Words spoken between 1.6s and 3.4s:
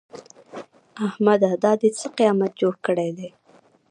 دا دې څه قيامت جوړ کړی دی؟